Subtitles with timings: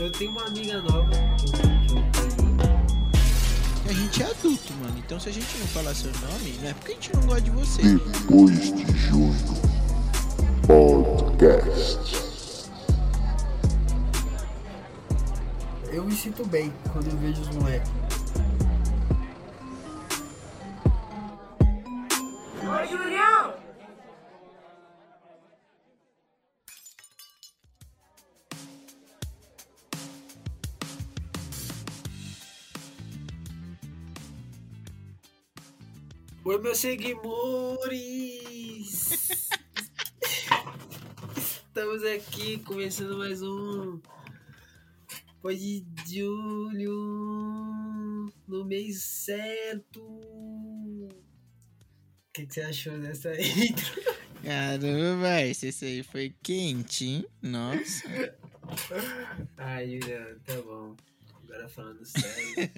[0.00, 1.10] Eu tenho uma amiga nova.
[3.86, 4.94] A gente é adulto, mano.
[4.96, 7.42] Então se a gente não falar seu nome, não é porque a gente não gosta
[7.42, 7.82] de você.
[7.82, 9.34] Depois de junho.
[10.66, 11.98] Podcast.
[15.92, 18.09] Eu me sinto bem quando eu vejo os moleques.
[36.62, 37.88] Meus seguidores!
[41.66, 43.98] Estamos aqui começando mais um
[45.40, 46.92] Foi de julho
[48.46, 50.02] no mês certo.
[50.02, 51.08] O
[52.34, 54.02] que, que você achou dessa intro?
[54.44, 55.40] Caramba.
[55.42, 57.26] Esse aí foi quente, hein?
[57.40, 58.06] Nossa.
[59.56, 60.94] Ai, Juliano, tá bom.
[61.42, 62.70] Agora falando sério.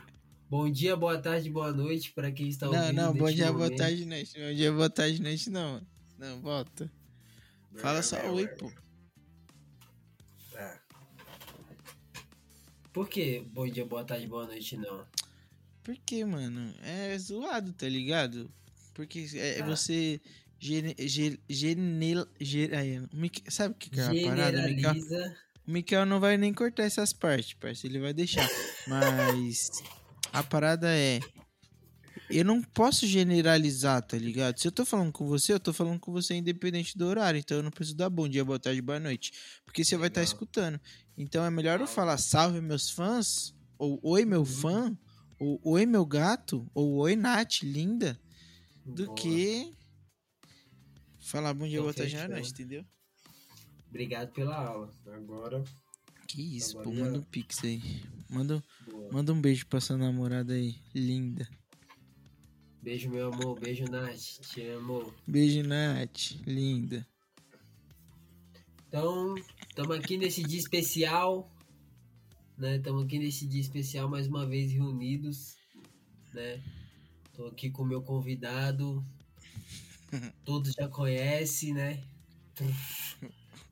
[0.50, 2.92] bom dia, boa tarde, boa noite para quem está ouvindo.
[2.92, 3.78] Não, não, bom dia, boa momento.
[3.78, 4.32] tarde, noite.
[4.38, 5.80] Bom dia, boa tarde, noite, não.
[6.18, 6.90] Não, volta.
[7.76, 8.70] Fala só oi, pô.
[10.56, 10.78] Ah.
[12.92, 15.06] Por que bom dia, boa tarde, boa noite não?
[15.82, 16.74] Por que, mano?
[16.82, 18.50] É zoado, tá ligado?
[18.94, 19.66] Porque é, Ah.
[19.66, 20.20] você.
[20.62, 24.58] Gene, ge, genel, ge- aí, o Mique- sabe o que, que é a parada?
[24.58, 25.36] O Generaliza.
[25.66, 27.96] o Miquel não vai nem cortar essas partes, parceiro.
[27.96, 28.46] Ele vai deixar.
[28.86, 29.70] Mas
[30.32, 31.20] a parada é.
[32.28, 34.58] Eu não posso generalizar, tá ligado?
[34.60, 37.38] Se eu tô falando com você, eu tô falando com você independente do horário.
[37.38, 39.32] Então eu não preciso dar bom dia, boa tarde, boa noite.
[39.64, 40.32] Porque você vai estar Legal.
[40.32, 40.80] escutando.
[41.18, 44.96] Então é melhor eu falar salve meus fãs, ou oi meu fã,
[45.40, 48.16] ou oi meu gato, ou oi Nath, linda,
[48.86, 49.16] do Boa.
[49.16, 49.72] que
[51.18, 52.84] falar bom dia, boa tarde, boa noite, entendeu?
[53.88, 54.94] Obrigado pela aula.
[55.06, 55.64] Agora,
[56.28, 57.82] Que isso, pô, Agora- manda um pix aí.
[58.28, 58.62] Manda.
[59.10, 61.48] Manda um beijo pra sua namorada aí, linda.
[62.82, 63.60] Beijo, meu amor.
[63.60, 64.40] Beijo, Nath.
[64.40, 65.12] Te amo.
[65.26, 67.06] Beijo, Nath, linda.
[68.88, 69.34] Então,
[69.68, 71.50] estamos aqui nesse dia especial,
[72.56, 72.76] né?
[72.76, 75.56] Estamos aqui nesse dia especial mais uma vez reunidos,
[76.32, 76.60] né?
[77.34, 79.04] Tô aqui com o meu convidado,
[80.44, 82.02] todos já conhecem, né?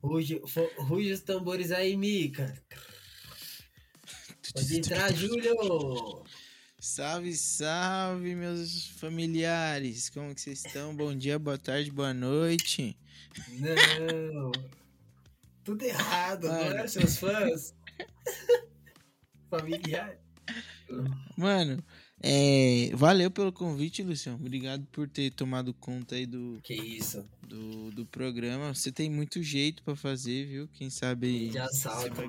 [0.01, 0.41] Ruge,
[0.77, 2.55] ruge os tambores aí, Mica.
[4.53, 6.23] Pode entrar, Júlio.
[6.79, 10.09] Salve, salve, meus familiares.
[10.09, 10.95] Como que vocês estão?
[10.95, 12.97] Bom dia, boa tarde, boa noite.
[13.59, 14.51] Não.
[15.63, 16.75] Tudo errado, não Mano.
[16.77, 17.75] é, seus fãs?
[19.49, 20.17] Familiar.
[21.37, 21.83] Mano,
[22.21, 24.37] é, valeu pelo convite, Luciano.
[24.39, 27.27] Obrigado por ter tomado conta aí do, Que isso.
[27.47, 28.73] do, do programa.
[28.73, 30.67] Você tem muito jeito pra fazer, viu?
[30.73, 32.21] Quem sabe De você assalto,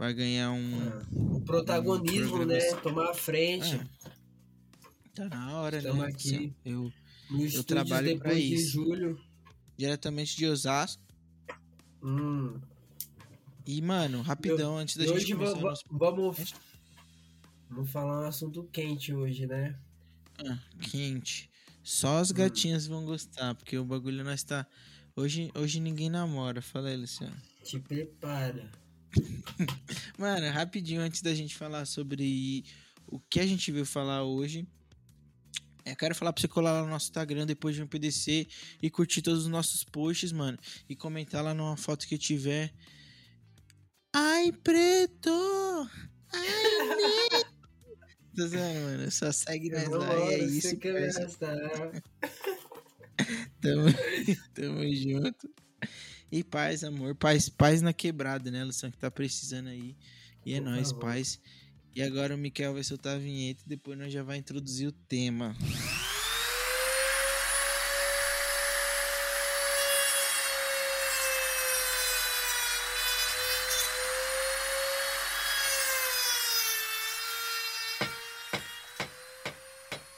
[0.00, 1.36] vai ganhar, um.
[1.36, 2.58] O protagonismo, programa né?
[2.58, 2.76] assim.
[2.80, 3.76] Tomar a frente.
[3.76, 4.10] Ah,
[5.14, 6.06] Tá na hora, Estamos né?
[6.08, 6.54] aqui.
[6.64, 6.90] Eu
[7.32, 8.72] estúdio trabalho pra de isso.
[8.72, 9.20] julho.
[9.76, 11.02] diretamente de Osasco.
[12.02, 12.58] Hum.
[13.66, 16.54] E, mano, rapidão, antes da gente hoje começar va- nosso vamos,
[17.68, 19.78] vamos falar um assunto quente hoje, né?
[20.38, 21.50] Ah, quente.
[21.82, 22.20] Só Hum.
[22.20, 24.66] as gatinhas vão gostar, porque o bagulho nós tá.
[25.16, 27.36] Hoje, hoje ninguém namora, fala aí, Luciano.
[27.64, 28.70] Te prepara.
[30.18, 32.64] Mano, rapidinho, antes da gente falar sobre
[33.06, 34.66] o que a gente veio falar hoje.
[35.84, 38.46] Eu quero falar pra você colar lá no nosso Instagram depois de um PDC
[38.82, 40.58] e curtir todos os nossos posts, mano.
[40.88, 42.72] E comentar lá numa foto que tiver.
[44.12, 45.30] Ai, preto!
[46.32, 46.48] Ai,
[47.32, 47.60] negro!
[48.36, 49.10] Tá mano?
[49.10, 50.76] Só segue nós lá e é isso.
[53.60, 53.84] Tamo,
[54.54, 55.50] tamo junto.
[56.30, 57.14] E paz, amor.
[57.14, 58.92] Paz, paz na quebrada, né, Luciano?
[58.92, 59.96] Que tá precisando aí.
[60.44, 61.00] E é Por nóis, favor.
[61.02, 61.40] paz.
[61.94, 64.92] E agora o Mikael vai soltar a vinheta e depois nós já vai introduzir o
[64.92, 65.56] tema.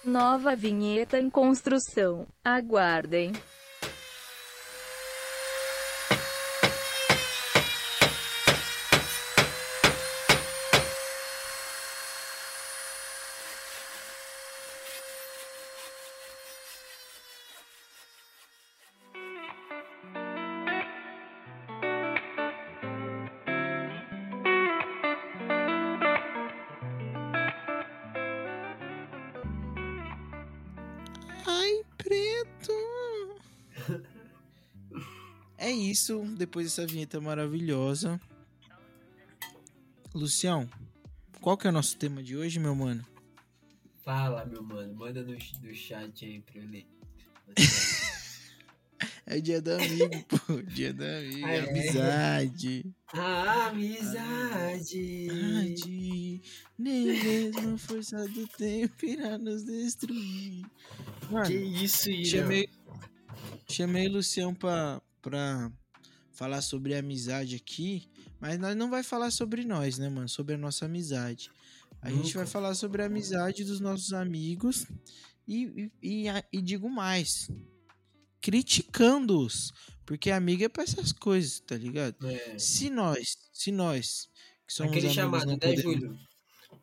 [0.04, 2.26] Nova vinheta em construção.
[2.44, 3.32] Aguardem.
[36.02, 38.20] Isso, depois dessa vinheta maravilhosa.
[40.12, 40.68] Lucião,
[41.40, 43.06] qual que é o nosso tema de hoje, meu mano?
[44.04, 44.92] Fala, meu mano.
[44.94, 46.86] Manda no, no chat aí pra eu ler.
[49.24, 50.60] É dia do amigo, pô.
[50.62, 51.60] Dia do amigo, Ah, é?
[51.70, 52.84] amizade.
[53.14, 55.28] A amizade.
[55.30, 56.42] Amizade.
[56.76, 60.66] Nem mesmo a força do tempo irá nos destruir.
[61.30, 62.24] Mano, Que isso, Irã?
[62.42, 62.68] chamei,
[63.70, 65.70] chamei o Lucião pra, pra
[66.32, 68.08] falar sobre amizade aqui,
[68.40, 70.28] mas nós não vai falar sobre nós, né, mano?
[70.28, 71.50] Sobre a nossa amizade.
[72.00, 72.38] A gente Nunca.
[72.38, 74.86] vai falar sobre a amizade dos nossos amigos
[75.46, 77.48] e, e, e, e digo mais,
[78.40, 79.72] criticando-os.
[80.04, 82.26] Porque amigo é pra essas coisas, tá ligado?
[82.26, 82.58] É.
[82.58, 84.28] Se nós, se nós,
[84.66, 85.82] que somos Aquele amigos, chamado, não né, podemos...
[85.82, 86.18] Júlio?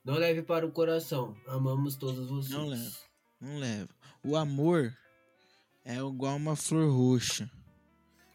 [0.06, 1.36] Não leve para o coração.
[1.48, 2.52] Amamos todos vocês.
[2.52, 2.96] Não leva.
[3.42, 3.90] Não leva.
[4.24, 4.96] O amor
[5.84, 7.50] é igual uma flor roxa.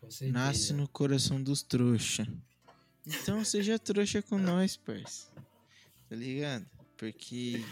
[0.05, 0.33] Com certeza.
[0.33, 2.27] Nasce no coração dos trouxa.
[3.07, 5.29] Então seja trouxa com nós, parça.
[6.09, 6.67] Tá ligado?
[6.97, 7.65] Porque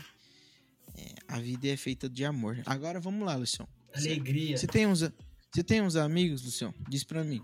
[0.96, 2.60] é, a vida é feita de amor.
[2.66, 3.68] Agora vamos lá, Lucião.
[3.94, 4.56] Alegria.
[4.56, 6.74] Você tem uns, você tem uns amigos, Lucião?
[6.88, 7.42] Diz pra mim.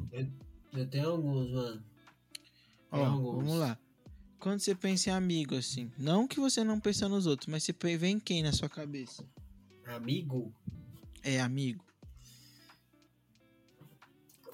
[0.73, 1.85] Eu tenho alguns, mano.
[2.91, 3.45] Ó, alguns.
[3.45, 3.79] vamos lá.
[4.39, 7.75] Quando você pensa em amigo, assim, não que você não pensa nos outros, mas você
[7.97, 9.25] vem em quem na sua cabeça?
[9.85, 10.55] Amigo?
[11.23, 11.85] É amigo.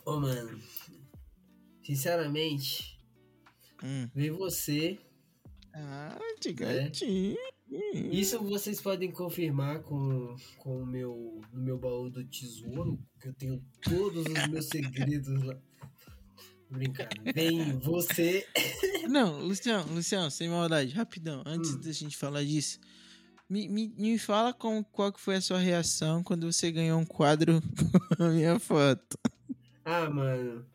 [0.04, 0.60] Ô, mano.
[1.84, 2.98] Sinceramente,
[3.82, 4.08] Hum.
[4.14, 4.98] ver você.
[5.74, 7.36] Ah, de gatinho.
[8.12, 13.34] Isso vocês podem confirmar com, com o meu, no meu baú do tesouro, que eu
[13.34, 15.58] tenho todos os meus segredos lá.
[16.70, 17.10] Brincando.
[17.34, 18.46] Vem você.
[19.10, 21.80] Não, Lucião, Lucião, sem maldade, rapidão, antes Hum.
[21.80, 22.78] da gente falar disso,
[23.50, 27.04] me, me, me fala com, qual que foi a sua reação quando você ganhou um
[27.04, 27.60] quadro
[28.16, 29.18] com a minha foto.
[29.84, 30.66] Ah, mano.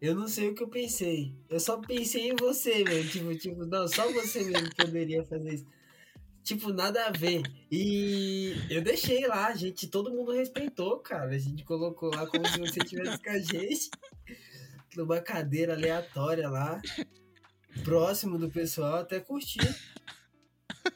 [0.00, 1.34] Eu não sei o que eu pensei.
[1.48, 3.08] Eu só pensei em você, velho.
[3.08, 5.66] Tipo, tipo, não, só você mesmo poderia fazer isso.
[6.44, 7.42] Tipo, nada a ver.
[7.70, 9.88] E eu deixei lá, gente.
[9.88, 11.30] Todo mundo respeitou, cara.
[11.34, 13.90] A gente colocou lá como se você estivesse com a gente.
[14.96, 16.80] Numa cadeira aleatória lá.
[17.84, 19.58] Próximo do pessoal, até curti.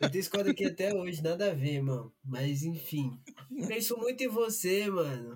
[0.01, 2.13] Eu quadro aqui até hoje, nada a ver, mano.
[2.25, 3.19] Mas enfim.
[3.69, 5.35] Penso muito em você, mano.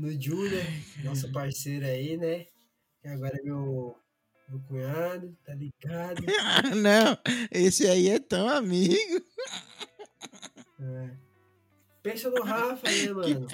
[0.00, 0.64] No Julia,
[1.04, 2.46] nosso parceiro aí, né?
[3.02, 3.94] Que agora é meu,
[4.48, 6.24] meu cunhado, tá ligado?
[6.40, 7.18] Ah, não,
[7.50, 9.22] esse aí é tão amigo
[10.80, 11.10] É.
[12.02, 13.46] Pensa no Rafa, né, mano?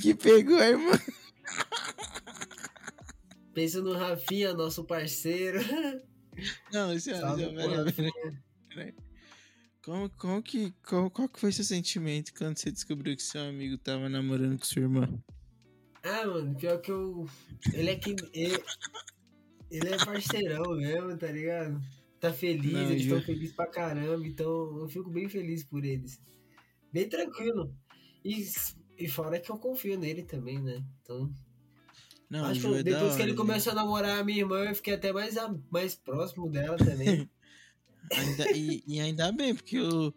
[0.00, 0.92] que pegou a irmã.
[3.52, 5.58] Pensa no Rafinha, nosso parceiro.
[6.72, 8.12] Não, Luciano, Salve Luciano, pro
[8.76, 8.94] pera.
[9.82, 13.76] Como, como que, qual, qual que foi seu sentimento quando você descobriu que seu amigo
[13.76, 15.20] tava namorando com sua irmã?
[16.02, 17.28] Ah, mano, pior que eu.
[17.74, 18.10] Ele é que.
[18.32, 18.62] Ele,
[19.70, 21.80] ele é parceirão mesmo, tá ligado?
[22.18, 26.20] Tá feliz, Não, eles estão felizes pra caramba, então eu fico bem feliz por eles.
[26.92, 27.74] Bem tranquilo.
[28.24, 28.46] E,
[28.98, 30.84] e fora que eu confio nele também, né?
[31.02, 31.32] Então.
[32.28, 34.94] Não, acho que é depois que ele começou a namorar a minha irmã, eu fiquei
[34.94, 37.28] até mais, a- mais próximo dela também.
[38.12, 40.12] Ainda- e, e ainda bem, porque o,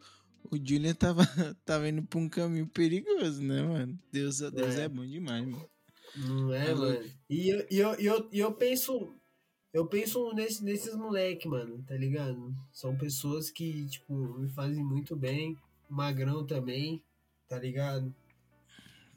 [0.52, 1.24] o Julian tava,
[1.66, 4.00] tava indo pra um caminho perigoso, né, mano?
[4.12, 4.84] Deus, Deus é.
[4.86, 4.90] É.
[4.90, 5.70] bom demais, mano.
[6.16, 7.10] Não é, mano?
[7.30, 9.14] E eu, e eu, e eu, e eu penso.
[9.74, 12.56] Eu penso nesse, nesses moleque, mano, tá ligado?
[12.72, 15.58] São pessoas que, tipo, me fazem muito bem.
[15.90, 17.04] Magrão também,
[17.48, 18.14] tá ligado?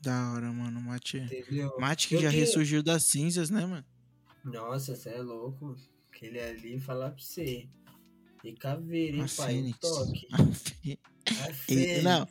[0.01, 0.81] Da hora, mano.
[0.81, 1.75] Mate, Entendeu?
[1.79, 3.85] Mate que Eu já tenho- ressurgiu das cinzas, né, mano?
[4.45, 5.77] Nossa, você é louco.
[6.11, 7.69] Aquele ali, falar pra você.
[8.45, 9.55] E caveira, hein, A pai?
[9.55, 9.79] Fênix.
[9.81, 10.29] Toque.
[10.33, 10.99] A Fê-
[11.43, 12.03] A Ele, Fênix.
[12.05, 12.29] não,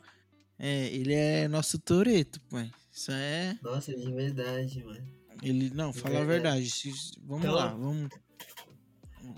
[0.58, 2.70] é, ele é nosso Toreto, pai.
[2.96, 3.58] Isso é.
[3.62, 5.06] Nossa, de verdade, mano.
[5.42, 6.60] Ele, não, De fala a verdade.
[6.64, 6.70] verdade.
[6.70, 8.08] se- vamos Então, lá, vamos.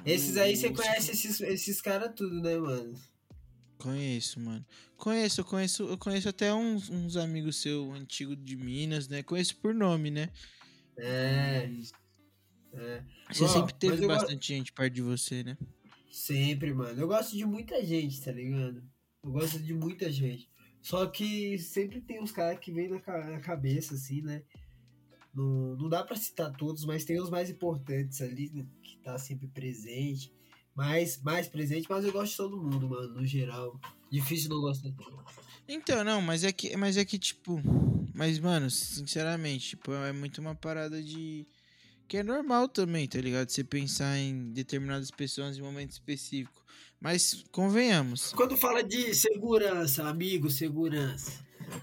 [0.07, 2.95] Esses aí você O- conhece esses, esses caras tudo, né, mano?
[3.79, 4.65] Conheço, mano.
[4.97, 9.23] Conheço, eu conheço, eu conheço até uns, uns amigos seu antigo de Minas, né?
[9.25, 10.31] Conheço por nome, né?
[10.97, 11.69] É,
[12.75, 13.03] é.
[13.33, 15.57] Você Ó, sempre teve bastante gente perto de você, né?
[16.13, 17.01] Sempre, mano.
[17.01, 18.83] Eu gosto de muita gente, tá ligado?
[19.23, 20.49] Eu gosto de muita gente.
[20.89, 24.43] Só que sempre tem uns caras que vêm na, na cabeça, assim, né?
[25.35, 28.67] Não, não dá pra citar todos, mas tem os mais importantes ali, né?
[28.83, 30.33] que tá sempre presente.
[30.75, 33.79] Mais, mais presente, mas eu gosto de todo mundo, mano, no geral.
[34.11, 34.89] Difícil não gostar.
[35.69, 37.61] Então, não, mas é que, mas é que tipo,
[38.15, 41.47] mas mano, sinceramente, tipo, é muito uma parada de
[42.09, 43.51] que é normal também, tá ligado?
[43.51, 46.65] Você pensar em determinadas pessoas em um momento específico.
[47.01, 48.33] Mas convenhamos.
[48.33, 51.33] Quando fala de segurança, amigo, segurança.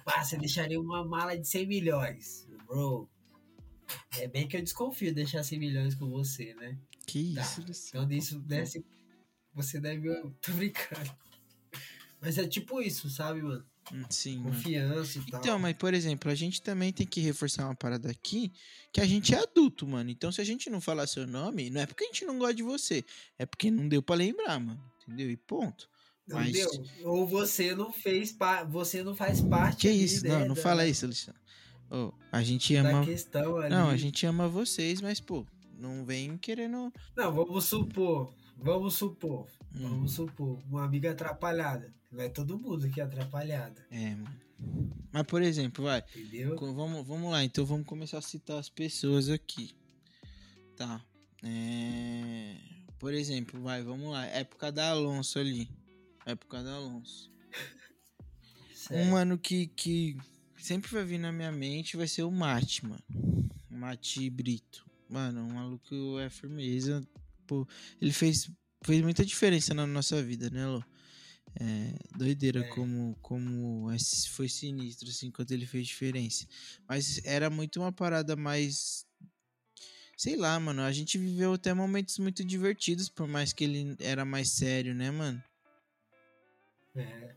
[0.06, 3.08] Ah, você deixaria uma mala de 100 milhões, bro.
[4.18, 6.78] É bem que eu desconfio de deixar 100 milhões com você, né?
[7.06, 7.42] Que Tá.
[7.42, 7.88] isso.
[7.90, 8.84] Então disso desce.
[9.54, 10.10] Você deve.
[10.42, 11.12] Tô brincando.
[12.20, 13.64] Mas é tipo isso, sabe, mano?
[13.94, 14.50] Hum, Sim, mano.
[14.56, 15.40] Confiança e tal.
[15.40, 18.52] Então, mas por exemplo, a gente também tem que reforçar uma parada aqui,
[18.92, 20.10] que a gente é adulto, mano.
[20.10, 22.56] Então, se a gente não falar seu nome, não é porque a gente não gosta
[22.56, 23.06] de você,
[23.38, 24.82] é porque não deu pra lembrar, mano.
[25.08, 25.30] Entendeu?
[25.32, 25.90] E ponto.
[26.28, 26.70] Mas- deu?
[27.04, 28.36] Ou você não fez
[28.70, 30.24] você não faz parte Que isso?
[30.24, 31.40] né, Não, não da- fala isso, Luciano.
[31.90, 33.06] Ô, a gente ama.
[33.70, 35.46] Não, a gente ama vocês, mas, pô,
[35.78, 36.92] não vem querendo.
[37.16, 38.34] Não, vamos supor.
[38.58, 39.48] Vamos supor.
[39.76, 40.58] Hum, Vamos supor.
[40.68, 41.94] Uma amiga atrapalhada.
[42.12, 43.86] Não é todo mundo que é atrapalhada.
[43.92, 44.46] É, mano.
[45.12, 46.02] Mas, por exemplo, vai.
[46.16, 46.56] Entendeu?
[46.58, 49.76] Vamos, vamos lá, então vamos começar a citar as pessoas aqui.
[50.76, 51.02] Tá.
[51.44, 51.85] É...
[53.06, 54.26] Por exemplo, vai, vamos lá.
[54.26, 55.70] Época da Alonso ali.
[56.26, 57.32] Época da Alonso.
[58.74, 59.00] Certo.
[59.00, 60.18] Um mano que, que
[60.58, 63.04] sempre vai vir na minha mente vai ser o Mate, mano.
[63.70, 64.90] Mate Brito.
[65.08, 67.08] Mano, o maluco é firmeza.
[67.46, 67.68] Pô,
[68.02, 68.50] ele fez,
[68.84, 70.84] fez muita diferença na nossa vida, né, Lô?
[71.60, 72.68] É, doideira É.
[72.70, 73.98] como, como é-
[74.32, 76.48] foi sinistro, assim, quanto ele fez diferença.
[76.90, 79.06] Mas era muito uma parada mais.
[80.18, 80.82] Sei lá, mano.
[80.82, 85.12] A gente viveu até momentos muito divertidos, por mais que ele era mais sério, né,
[85.12, 85.44] mano?
[86.96, 87.36] É.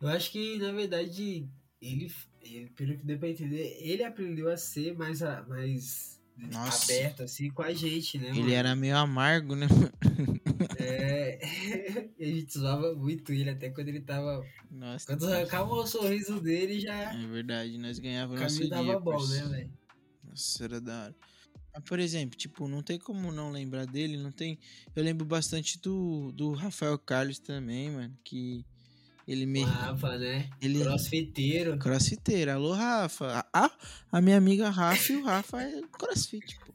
[0.00, 1.48] Eu acho que, na verdade,
[1.80, 6.84] ele, ele, pelo que deu pra entender, ele aprendeu a ser mais, a- mais Nossa.
[6.92, 8.28] aberto, assim, com a gente, né?
[8.28, 8.52] Ele mano?
[8.52, 10.40] era meio amargo, né, mano?
[10.78, 11.40] É.
[12.20, 14.46] a gente zoava muito ele, até quando ele tava.
[14.70, 15.06] Nossa.
[15.06, 17.12] Quando arrancava o sorriso dele, já.
[17.14, 18.68] É verdade, nós ganhávamos nosso dia.
[18.68, 19.70] tava bom, né, velho?
[20.22, 21.14] Nossa, era da hora.
[21.76, 24.58] Mas, por exemplo, tipo, não tem como não lembrar dele, não tem...
[24.94, 28.64] Eu lembro bastante do, do Rafael Carlos também, mano, que
[29.28, 29.62] ele me...
[29.62, 30.48] O Rafa, né?
[30.62, 30.80] Ele...
[30.82, 31.78] Crossfiteiro.
[31.78, 32.50] Crossfiteiro.
[32.52, 33.46] Alô, Rafa.
[33.52, 33.70] Ah,
[34.10, 36.72] a minha amiga Rafa e o Rafa é crossfit, pô.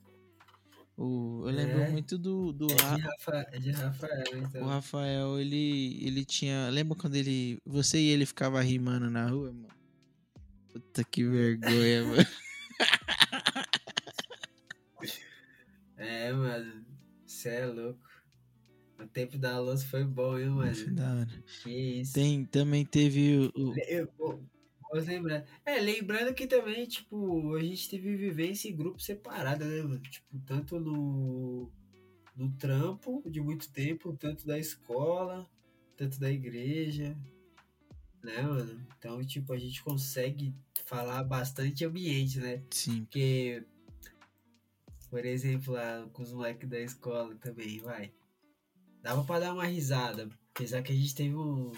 [1.03, 1.89] O, eu lembro É.
[1.89, 4.65] muito do, do É de, Rafa, é de Rafael, O então.
[4.67, 6.70] Rafael, ele, ele tinha.
[6.70, 7.58] Lembra quando ele.
[7.65, 9.67] Você e ele ficava rimando na rua, mano?
[10.72, 12.27] Puta que vergonha, mano.
[16.01, 16.86] É, mano.
[17.25, 18.10] Você é louco.
[19.00, 20.96] O tempo da Alonso foi bom, hein, Foi mano?
[20.96, 21.43] da hora.
[21.63, 22.13] Que isso.
[22.13, 23.74] Tem, também teve o.
[23.88, 24.08] Eu
[25.00, 25.46] lembrar.
[25.65, 30.00] É, lembrando que também, tipo, a gente teve vivência em grupos separados, né, mano?
[30.01, 31.72] Tipo, tanto no,
[32.36, 35.50] no trampo de muito tempo, tanto da escola,
[35.96, 37.17] tanto da igreja,
[38.22, 38.86] né, mano?
[38.98, 40.53] Então, tipo, a gente consegue
[40.86, 42.62] falar bastante ambiente, né?
[42.70, 43.05] Sim.
[43.05, 43.63] Porque,
[45.12, 48.12] por exemplo, lá com os moleques da escola também, vai.
[49.03, 51.72] Dava pra dar uma risada, apesar que a gente teve um-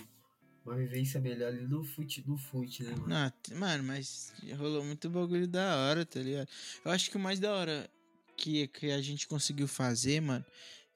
[0.66, 3.08] uma vivência melhor ali no fute, no fute, né, mano?
[3.08, 6.48] Não, mano, mas rolou muito bagulho da hora, tá ligado?
[6.86, 7.90] Eu acho que o mais da hora
[8.38, 10.46] que, que a gente conseguiu fazer, mano,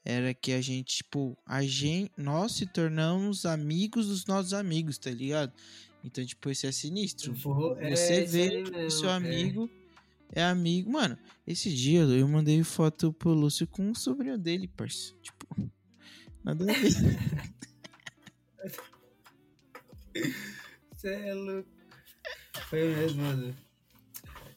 [0.06, 5.10] era que a gente, tipo, a gente, nós se tornamos amigos dos nossos amigos, tá
[5.12, 5.52] ligado?
[6.04, 7.36] Então, tipo, isso é sinistro.
[7.36, 9.14] Forró- é, Você isso vê o seu é.
[9.14, 9.87] amigo é.
[10.36, 10.92] Amigo.
[10.92, 15.14] Mano, esse dia eu mandei foto pro Lúcio com o sobrinho dele, parça.
[15.22, 15.46] Tipo,
[16.44, 16.92] nada a ver.
[20.94, 21.70] Você é louco.
[22.70, 23.56] Foi mesmo, mano.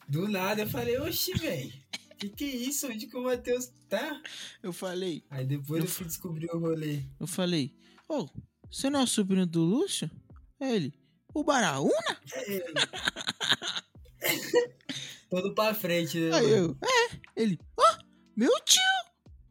[0.07, 1.71] Do nada eu falei, oxi, velho.
[2.17, 2.87] Que que é isso?
[2.87, 4.21] Onde que o Matheus tá?
[4.61, 7.03] Eu falei, Aí depois Eu eu fui descobrir o rolê.
[7.19, 7.75] eu falei,
[8.07, 8.27] ô,
[8.69, 10.09] você não é o sobrinho do Lúcio?
[10.59, 10.93] Aí ele,
[11.33, 11.91] o Baraúna?
[15.31, 16.35] Todo pra frente, né?
[16.35, 17.19] Aí eu, é.
[17.35, 17.97] Ele, ó,
[18.35, 18.81] meu tio.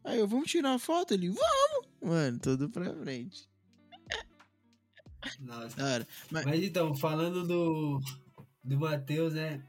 [0.05, 1.15] Aí eu, vamos tirar uma foto?
[1.15, 1.89] Ele, vamos.
[2.03, 3.49] Mano, tudo pra frente.
[5.41, 5.77] Nossa.
[5.77, 6.09] Da hora.
[6.31, 8.01] Mas, Mas então, falando do,
[8.63, 9.67] do Matheus, né?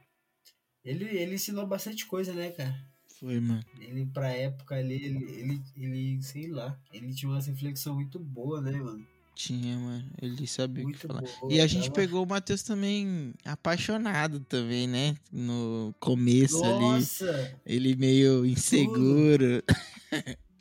[0.84, 2.92] Ele, ele ensinou bastante coisa, né, cara?
[3.22, 3.64] foi, mano.
[3.80, 8.60] Ele, pra época ali, ele, ele, ele, sei lá, ele tinha uma reflexão muito boa,
[8.60, 9.08] né, mano?
[9.42, 10.06] Tinha, mano.
[10.22, 11.24] Ele sabia o que falar.
[11.40, 11.52] boa.
[11.52, 15.18] E a gente pegou o Matheus também apaixonado também, né?
[15.32, 16.80] No começo ali.
[16.80, 17.60] Nossa!
[17.66, 19.64] Ele meio inseguro.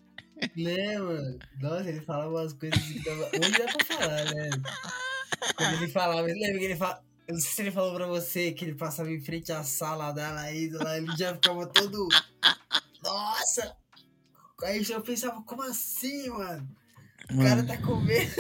[0.56, 1.38] Né, mano?
[1.60, 3.24] Nossa, ele falava umas coisas que tava...
[3.26, 4.50] Hoje dá pra falar, né?
[5.54, 7.04] Quando ele falava, lembra que ele falava...
[7.28, 10.12] Eu não sei se ele falou pra você que ele passava em frente à sala
[10.12, 12.08] da Laísa lá, ele já ficava todo...
[13.04, 13.76] Nossa!
[14.62, 16.66] Aí eu pensava, como assim, mano?
[17.30, 18.32] O cara Mano, tá com medo,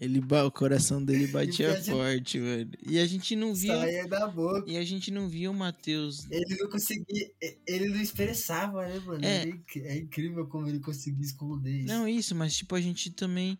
[0.00, 2.70] ele, o coração dele batia forte, mano.
[2.86, 3.76] E a gente não via.
[3.76, 4.64] saia da boca.
[4.70, 6.26] E a gente não via o Matheus.
[6.30, 7.30] Ele não conseguia...
[7.66, 9.24] Ele não expressava, né, mano?
[9.24, 9.42] É.
[9.42, 11.86] Ele- É incrível como ele conseguia esconder isso.
[11.88, 13.58] Não, isso, mas tipo, a gente também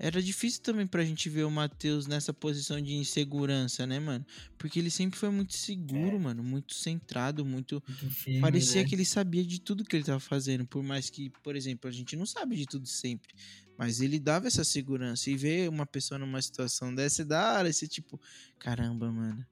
[0.00, 4.24] era difícil também pra gente ver o Matheus nessa posição de insegurança, né, mano?
[4.56, 6.18] Porque ele sempre foi muito seguro, É.
[6.20, 7.82] mano, muito centrado, muito.
[7.88, 8.88] Muito firme, Parecia né?
[8.88, 11.92] que ele sabia de tudo que ele tava fazendo, por mais que, por exemplo, a
[11.92, 13.34] gente não sabe de tudo sempre.
[13.78, 15.30] Mas ele dava essa segurança.
[15.30, 17.68] E ver uma pessoa numa situação dessa é da hora.
[17.68, 18.20] Esse tipo,
[18.58, 19.46] caramba, mano.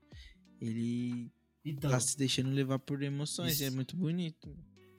[0.60, 1.30] Ele
[1.64, 3.60] Então, tá se deixando levar por emoções.
[3.60, 3.76] É Isso.
[3.76, 4.52] muito bonito.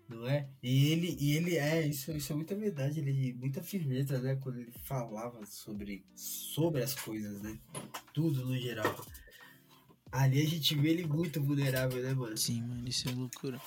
[0.07, 0.47] não é?
[0.63, 4.37] E ele, e ele é, isso, isso é muita verdade, ele muita firmeza, né?
[4.37, 7.59] Quando ele falava sobre, sobre as coisas, né?
[8.13, 9.05] Tudo no geral.
[10.09, 12.37] Ali a gente vê ele muito vulnerável, né, mano?
[12.37, 13.59] Sim, mano, isso é loucura.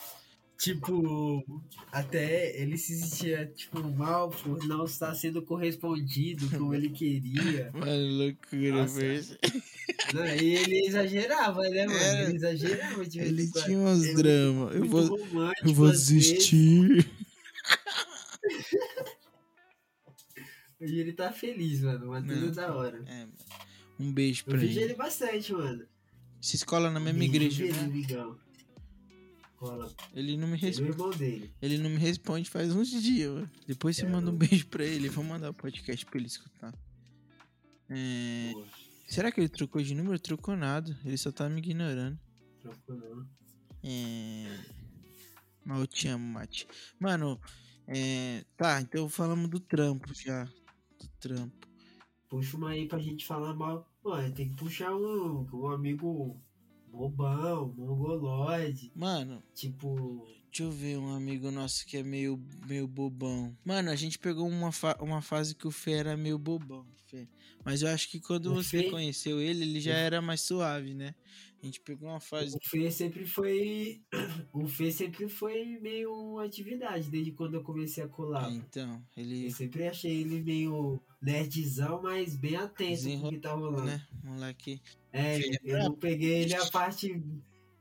[0.61, 1.43] Tipo,
[1.91, 7.71] até ele se sentia, tipo, mal por não estar sendo correspondido como ele queria.
[7.75, 9.25] Mano, loucura, velho.
[10.43, 11.99] E ele exagerava, né, mano?
[12.29, 13.65] Ele exagerava em Ele quando.
[13.65, 14.75] tinha uns É dramas.
[14.77, 15.19] Eu vou,
[15.65, 17.11] eu vou desistir.
[20.81, 22.07] Hoje ele tá feliz, mano.
[22.09, 22.35] Mas Não.
[22.35, 23.03] tudo da hora.
[23.07, 23.27] É.
[23.99, 24.85] Um beijo Eu pra vejo ele.
[24.85, 25.85] ele bastante, mano.
[26.41, 27.65] Se escola na mesma Beijo igreja.
[27.65, 27.89] dele, né?
[29.61, 29.93] Rola.
[30.15, 30.89] Ele não me é responde.
[30.91, 31.55] irmão dele.
[31.61, 33.47] Ele não me responde faz uns dias.
[33.67, 35.11] Depois você É, manda um beijo pra ele.
[35.11, 36.75] Vou mandar o podcast pra ele escutar.
[37.91, 38.53] É,
[39.07, 40.19] Será que ele trocou de número?
[40.19, 40.99] Trocou nada.
[41.05, 42.19] Ele só tá me ignorando.
[42.63, 43.27] trocou não.
[43.83, 44.47] É...
[45.65, 46.67] Mas eu te amo, Mate.
[46.99, 47.39] Mano,
[47.87, 48.45] é...
[48.57, 50.45] tá, então falamos do trampo já.
[50.45, 51.69] Do trampo.
[52.31, 53.87] Puxa uma aí pra gente falar mal.
[54.03, 56.41] Mano, tem que puxar um, um amigo
[56.91, 58.91] bobão, mongoloide.
[58.95, 60.27] Mano, Tipo.
[60.47, 63.57] deixa eu ver um amigo nosso que é meio, meio bobão.
[63.65, 67.27] Mano, a gente pegou uma, fa- uma fase que o Fê era meio bobão, Fê.
[67.65, 70.95] Mas eu acho que quando O você Fê- conheceu ele, ele já era mais suave,
[70.95, 71.15] né?
[71.63, 72.57] A gente pegou uma fase.
[72.57, 74.01] O Fê sempre foi.
[74.53, 78.51] O Fê sempre foi meio atividade, desde quando eu comecei a colar.
[78.51, 83.39] É, então, Eu ele, sempre achei ele meio nerdzão, mas bem atento com o que
[83.39, 83.85] tá rolando.
[83.85, 84.07] né?
[84.25, 84.81] Moleque.
[85.13, 87.23] É, é eu não peguei ele a parte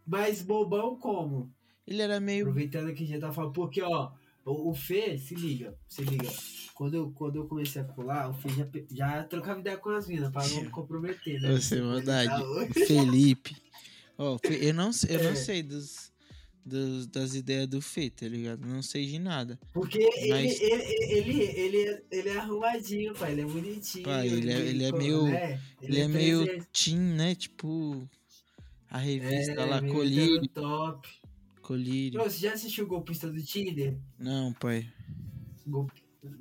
[0.05, 1.51] mais bobão como.
[1.85, 2.45] Ele era meio.
[2.45, 4.11] Aproveitando que a gente tá falando, porque ó,
[4.45, 6.29] o, o Fê, se liga, se liga.
[6.73, 10.07] Quando eu, quando eu comecei a colar, o Fê já, já trocava ideia com as
[10.07, 11.51] minas, pra não me comprometer, né?
[11.51, 12.29] Você é maldade.
[12.29, 12.73] Tá louco?
[12.73, 13.55] Felipe.
[14.17, 15.35] Ó, Fe- eu não, eu não É.
[15.35, 16.08] sei dos,
[16.69, 18.65] dos- das ideias do Fê, tá ligado?
[18.65, 19.59] Não sei de nada.
[19.73, 24.03] Porque Mas- ele, ele, ele, ele, ele é arrumadinho, pai, ele é bonitinho.
[24.05, 25.59] Pai, ele é- ele é meio- né?
[25.81, 26.67] Ele, é meio presente.
[26.71, 27.35] teen, né?
[27.35, 28.07] Tipo.
[28.91, 30.47] A revista é, lá, meio Colírio.
[30.49, 31.07] top.
[31.61, 32.21] Colírio.
[32.21, 33.95] Ô, Você já assistiu o golpista do Tinder?
[34.17, 34.87] Não, pai.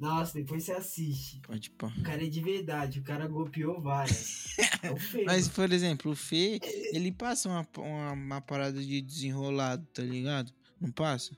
[0.01, 1.41] Nossa, depois você assiste.
[1.47, 1.71] Pode.
[1.99, 4.49] O cara é de verdade, o cara golpeou várias.
[4.83, 6.61] É o Fê, Mas, por exemplo, o Fê,
[6.93, 10.53] ele passa uma, uma, uma parada de desenrolado, tá ligado?
[10.81, 11.37] Não passa?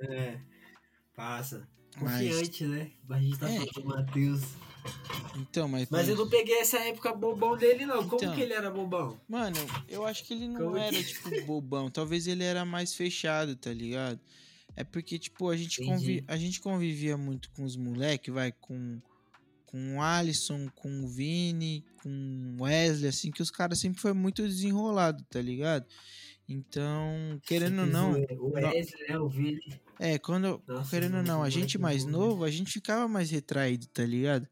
[0.00, 0.38] É,
[1.14, 1.68] passa.
[2.00, 2.90] Mas- Confiante, né?
[3.08, 3.56] Mas a gente tá É.
[3.56, 4.42] falando do Matheus.
[5.36, 5.88] Então, mas.
[5.90, 8.08] Mas eu não peguei essa época bobão dele, não.
[8.08, 8.34] Como Então.
[8.34, 9.18] que ele era bobão?
[9.28, 9.56] Mano,
[9.88, 11.90] eu acho que ele não Como era, que- tipo, bobão.
[11.90, 14.20] Talvez ele era mais fechado, tá ligado?
[14.78, 19.00] É porque, tipo, a gente, convi a gente convivia muito com os moleques, vai, com,
[19.66, 24.12] com o Alisson, com o Vini, com o Wesley, assim, que os caras sempre foi
[24.12, 25.84] muito desenrolado, tá ligado?
[26.48, 29.18] Então, querendo ou não, O Wesley, né?
[29.18, 29.80] O Vini.
[29.98, 33.08] é, quando, Nossa, querendo ou não, a gente moleque mais bom, novo, a gente ficava
[33.08, 34.48] mais retraído, tá ligado?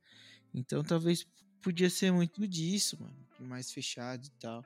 [0.52, 1.24] Então talvez
[1.62, 3.16] podia ser muito disso, mano.
[3.38, 4.64] Mais fechado e tal.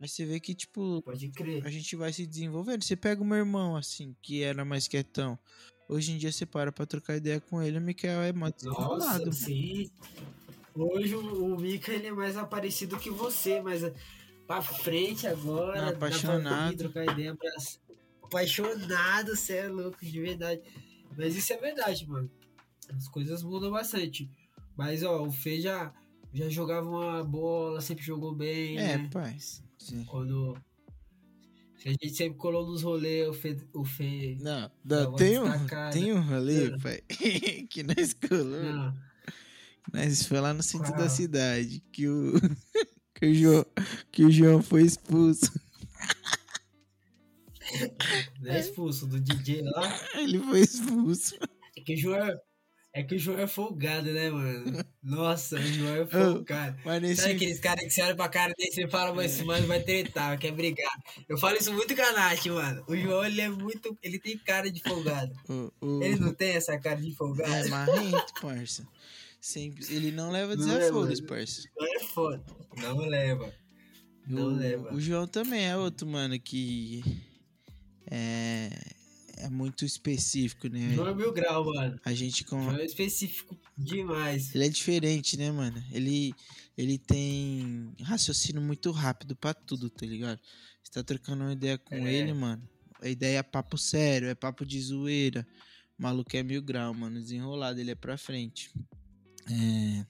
[0.00, 1.64] Mas você vê que, tipo, Pode crer.
[1.66, 2.82] a gente vai se desenvolvendo.
[2.82, 5.38] Você pega o meu irmão, assim, que era mais quietão.
[5.88, 8.54] Hoje em dia você para pra trocar ideia com ele, o Mikael é mais.
[8.62, 9.32] Nossa, mano.
[9.32, 9.90] sim.
[10.74, 13.92] Hoje o, o Mika ele é mais aparecido que você, mas é
[14.46, 15.80] pra frente agora.
[15.80, 16.76] Não, dá pra apaixonado.
[16.76, 17.80] trocar ideia, abraço.
[18.22, 20.62] Apaixonado, você é louco, de verdade.
[21.18, 22.30] Mas isso é verdade, mano.
[22.96, 24.30] As coisas mudam bastante.
[24.76, 25.92] Mas, ó, o Fê já,
[26.32, 29.10] já jogava uma bola, sempre jogou bem, É, né?
[29.80, 30.04] Sim.
[30.04, 30.54] Quando.
[31.84, 33.56] A gente sempre colou nos rolês, o Fê.
[33.72, 35.46] O Fê Não, não tem, um,
[35.90, 36.78] tem um rolê, É.
[36.78, 37.00] pai,
[37.70, 38.74] que nós colamos.
[38.74, 38.94] não,
[39.90, 42.34] Mas foi lá no centro da cidade que o,
[43.14, 43.66] que o, João,
[44.12, 45.50] que o João foi expulso.
[48.40, 50.00] não é expulso do DJ lá.
[50.16, 51.34] Ele foi expulso.
[51.76, 52.38] É que o João
[52.92, 54.84] é, é que o João é folgado, né, mano?
[55.02, 56.78] Nossa, o João é folgado.
[56.84, 57.22] Mas nesse.
[57.22, 59.66] Sabe aqueles caras que você olha pra cara dele e você fala, mas esse mano
[59.66, 60.92] vai tretar, quer brigar.
[61.28, 62.84] Eu falo isso muito com a Nath, mano.
[62.86, 63.96] O João, ele é muito.
[64.02, 65.32] Ele tem cara de folgado.
[65.50, 67.68] O, o, Ele não tem essa cara de é folgado.
[67.68, 68.86] marrento, parça.
[69.40, 69.84] Sempre.
[69.92, 71.28] Ele não leva é, desaforos, mano.
[71.28, 71.68] parça.
[71.76, 72.44] Não é foda.
[72.76, 73.52] Não leva.
[74.26, 74.94] Não o, leva.
[74.94, 77.02] o João também é outro, mano, que.
[78.10, 78.70] É.
[79.44, 80.92] é muito específico, né?
[80.94, 81.98] João é mil grau, mano.
[82.04, 82.62] A gente com.
[82.62, 84.54] João é específico demais.
[84.54, 85.82] Ele é diferente, né, mano?
[85.90, 86.32] Ele,
[86.76, 90.40] ele tem raciocínio muito rápido pra tudo, tá ligado?
[90.82, 92.12] Você tá trocando uma ideia com É.
[92.12, 92.62] ele, mano.
[93.02, 95.46] A ideia é papo sério, é papo de zoeira.
[95.98, 97.20] O maluco é mil grau, mano.
[97.20, 98.70] Desenrolado, ele é pra frente.
[99.50, 100.04] É.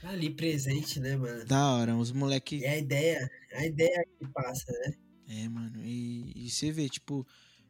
[0.00, 1.44] Tá ali presente, né, mano?
[1.46, 2.58] Da hora, os moleque.
[2.58, 4.94] E a ideia, a ideia que passa, né?
[5.28, 5.82] É, mano.
[5.82, 7.26] E, e você vê, tipo,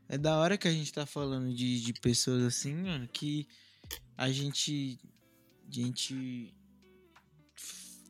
[0.08, 3.46] é da hora que a gente tá falando de, de pessoas assim, mano, que
[4.16, 4.98] a gente.
[5.68, 6.54] A gente.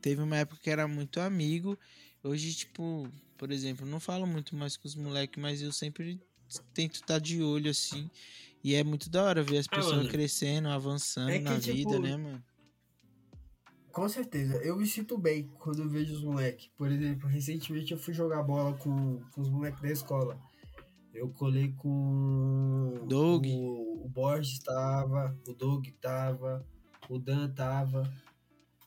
[0.01, 1.79] Teve uma época que era muito amigo.
[2.23, 6.21] Hoje, tipo, por exemplo, não falo muito mais com os moleques, mas eu sempre
[6.73, 8.11] tento estar de olho assim.
[8.63, 11.75] E é muito da hora ver as Ah, pessoas crescendo, avançando É que, na tipo,
[11.75, 12.45] vida, né, mano?
[13.93, 14.57] Com certeza.
[14.57, 16.69] Eu me sinto bem quando eu vejo os moleques.
[16.77, 20.41] Por exemplo, recentemente eu fui jogar bola com, com os moleques da escola.
[21.15, 23.07] Eu colei com.
[23.09, 23.47] Doug.
[23.47, 26.67] O, o Borges tava, o Doug tava,
[27.09, 28.03] o Dan tava.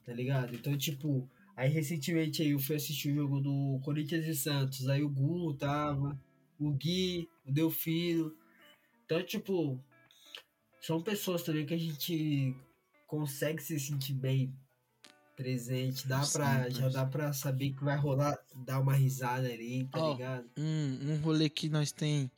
[0.05, 0.53] Tá ligado?
[0.53, 4.87] Então, tipo, aí recentemente aí eu fui assistir o jogo do Corinthians e Santos.
[4.89, 6.19] Aí o Gu tava,
[6.59, 8.33] o Gui, o Delfino.
[9.05, 9.81] Então, tipo,
[10.81, 12.55] são pessoas também que a gente
[13.07, 14.53] consegue se sentir bem
[15.37, 19.99] presente, dá pra, já dá pra saber que vai rolar, dar uma risada ali, tá
[19.99, 20.49] Ó, ligado?
[20.57, 22.29] Um, um rolê que nós tem,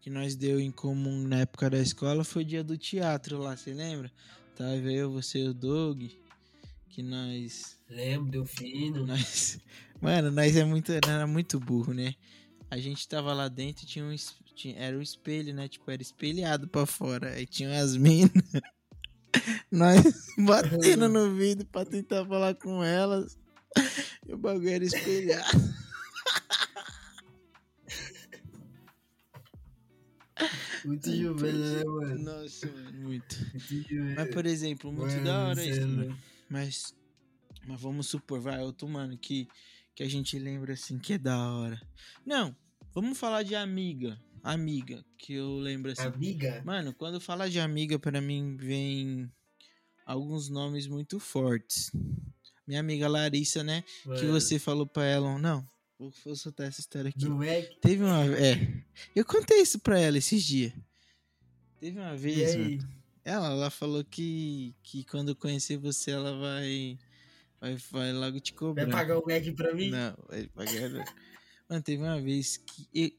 [0.00, 3.54] que nós deu em comum na época da escola foi o dia do teatro lá,
[3.54, 4.10] você lembra?
[4.56, 6.04] Tava eu, você e o Doug,
[6.88, 9.06] que nós, Lembro, Delfino.
[9.06, 9.58] nós,
[10.00, 12.14] mano, nós é muito, era muito burro, né?
[12.70, 14.16] A gente tava lá dentro e tinha um,
[14.54, 15.68] tinha- era um espelho, né?
[15.68, 17.34] Tipo, era espelhado pra fora.
[17.34, 18.32] Aí tinha as minas.
[19.70, 20.02] Nós
[20.38, 23.38] batendo no vidro pra tentar falar com elas.
[24.26, 25.44] E o bagulho era espelhado.
[30.84, 32.18] Muito juvenil, né, mano?
[32.22, 33.36] Nossa, muito.
[33.70, 33.94] Muito.
[34.14, 36.18] Mas, por exemplo, muito Mano, da hora cê isso, é mano.
[36.48, 36.94] Mas,
[37.66, 39.48] mas vamos supor, vai, outro mano que,
[39.96, 41.80] que a gente lembra assim que é da hora.
[42.24, 42.54] Não,
[42.94, 44.16] vamos falar de amiga.
[44.46, 46.02] Amiga, que eu lembro assim.
[46.02, 46.62] Amiga?
[46.64, 49.28] Mano, quando fala de amiga, pra mim vem
[50.06, 51.90] alguns nomes muito fortes.
[52.64, 53.82] Minha amiga Larissa, né?
[54.02, 55.36] Que Mano, você falou pra ela.
[55.36, 57.28] Não, vou, vou soltar essa história aqui.
[57.28, 57.62] Não é?
[57.82, 58.24] Teve uma.
[58.38, 58.84] É.
[59.16, 60.72] Eu contei isso pra ela esses dias.
[61.80, 62.88] Teve uma vez, mano.
[63.24, 66.96] Ela, ela falou que, que quando eu conhecer você, ela vai,
[67.60, 68.84] vai, vai logo te cobrar.
[68.84, 69.90] Vai pagar o Mac pra mim?
[69.90, 71.04] Não, vai pagar.
[71.68, 73.10] Mano, teve uma vez que eu,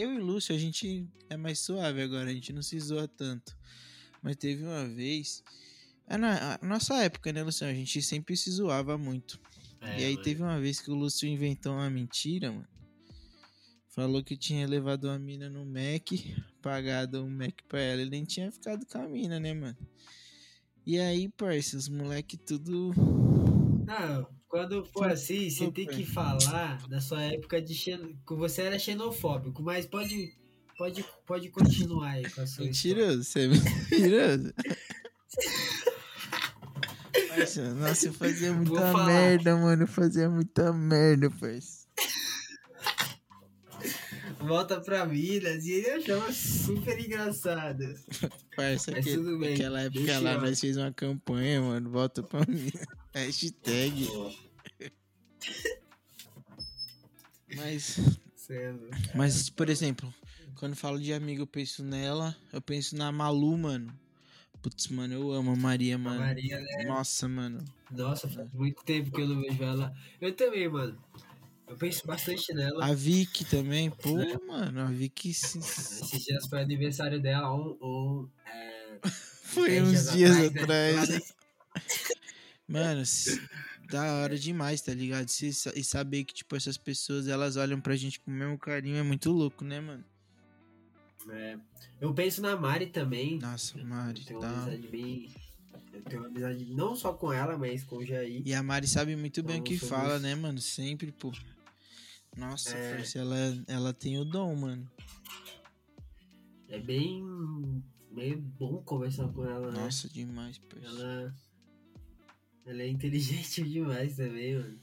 [0.00, 3.06] eu e o Lúcio, a gente é mais suave agora, a gente não se zoa
[3.06, 3.56] tanto.
[4.22, 5.42] Mas teve uma vez.
[6.06, 7.72] é na nossa época, né, Luciano?
[7.72, 9.40] A gente sempre se zoava muito.
[9.80, 12.68] É, e aí teve uma vez que o Lúcio inventou uma mentira, mano.
[13.88, 16.10] Falou que tinha levado uma mina no Mac,
[16.62, 18.00] pagado um Mac pra ela.
[18.02, 19.76] Ele nem tinha ficado com a mina, né, mano?
[20.86, 22.92] E aí, parça, os moleque tudo.
[23.90, 28.16] Não, quando for assim, você tem que falar da sua época de xen...
[28.24, 30.32] você era xenofóbico, mas pode,
[30.78, 32.66] pode, pode continuar aí com a sua.
[32.66, 34.54] Mentiroso, você é mentiroso.
[37.80, 39.82] Nossa, eu fazia muita merda, mano.
[39.82, 41.80] Eu fazia muita merda, parça.
[44.38, 47.84] Volta pra Minas e ele achava super engraçado.
[48.56, 51.90] Parça, Mas que, tudo bem, aquela época deixa lá eu- nós fez uma campanha, mano.
[51.90, 52.70] Volta pra mim.
[53.14, 54.06] Hashtag.
[57.56, 57.98] Mas,
[58.36, 58.88] Sendo.
[59.14, 60.12] mas, por exemplo,
[60.56, 62.36] quando falo de amigo, eu penso nela.
[62.52, 63.92] Eu penso na Malu, mano.
[64.62, 66.20] Putz, mano, eu amo a Maria, A mano.
[66.20, 66.84] Maria, né?
[66.86, 67.64] Nossa, mano.
[67.90, 69.92] Nossa, faz muito tempo que eu não vejo ela.
[70.20, 70.96] Eu também, mano.
[71.70, 72.84] Eu penso bastante nela.
[72.84, 74.36] A Vicky também, pô, Né?
[74.46, 78.98] mano, a Vicky se- Esses dias foi aniversário dela, um, um, é,
[79.44, 80.46] foi uns dias né?
[80.46, 81.08] atrás.
[81.08, 81.20] Lá
[82.66, 83.40] Mano, s-
[83.88, 85.28] da hora demais, tá ligado?
[85.76, 89.02] E saber que, tipo, essas pessoas, elas olham pra gente com o mesmo carinho é
[89.02, 90.04] muito louco, né, mano?
[91.24, 91.56] no- é,
[92.00, 93.38] Eu penso na Mari também.
[93.38, 94.62] Nossa, Mari, Eu tenho uma tá.
[94.62, 95.30] amizade bem.
[95.92, 98.42] Eu tenho uma amizade não só com ela, mas com o Jair.
[98.44, 100.60] E a Mari sabe muito bem o que Então, fala, somos- né, mano?
[100.60, 101.32] Sempre, pô.
[102.36, 102.94] Nossa, É.
[102.96, 104.90] parça, ela, ela tem o dom, mano.
[106.68, 107.82] É bem.
[108.12, 109.80] bem bom conversar com ela, né?
[109.80, 110.86] Nossa, demais, parça.
[110.86, 111.34] Ela.
[112.64, 114.78] Ela é inteligente demais também, mano.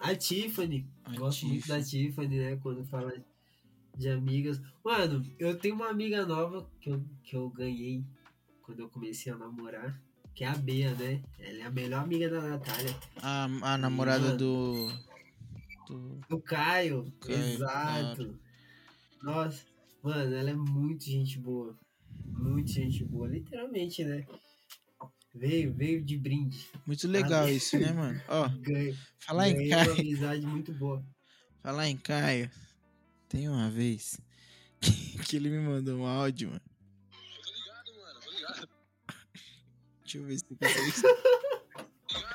[0.00, 0.88] A Tiffany.
[1.04, 2.38] A gosto muito da Tiffany.
[2.38, 2.56] Né?
[2.56, 3.12] Quando fala
[3.96, 4.60] de amigas.
[4.82, 8.04] Mano, eu tenho uma amiga nova que eu, que eu ganhei
[8.62, 10.00] quando eu comecei a namorar.
[10.34, 11.22] Que é a Bea, né?
[11.38, 12.96] Ela é a melhor amiga da Natália.
[13.16, 14.38] A, a namorada Mano.
[14.38, 15.11] do.
[15.92, 16.20] Do...
[16.28, 17.12] Do Caio.
[17.20, 18.38] Caio, exato.
[19.22, 19.64] Nossa.
[20.02, 21.76] Mano, ela é muito gente boa.
[22.26, 24.26] Muito gente boa, literalmente, né?
[25.34, 26.68] Veio, veio de brinde.
[26.86, 28.20] Muito legal Ah, isso, né, mano?
[28.28, 30.00] Ó, Ganhei, falar em ganhei uma Caio.
[30.00, 31.02] amizade muito boa.
[31.62, 32.50] Falar em Caio.
[33.28, 34.20] Tem uma vez
[34.80, 34.90] que,
[35.24, 36.60] que ele me mandou um áudio, mano.
[37.10, 38.68] Tô ligado, mano, tô ligado.
[40.04, 41.08] Deixa eu ver se eu consigo.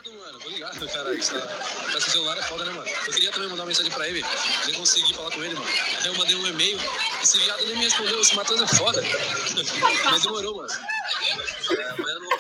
[0.08, 1.14] Ligado, mano, tô ligado, cara.
[1.14, 1.98] Isso tá...
[1.98, 2.88] Esse celular é foda, né, mano?
[2.88, 4.24] Eu queria também mandar uma mensagem pra ele,
[4.66, 5.68] nem consegui falar com ele, mano.
[6.02, 6.80] Aí eu mandei um e-mail,
[7.22, 9.02] esse viado nem me respondeu, esse Matheus é foda.
[10.06, 10.70] Mas demorou, mano.
[10.70, 12.38] É, amanhã eu não vou.